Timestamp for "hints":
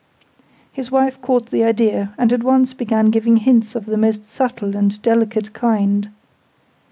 3.37-3.75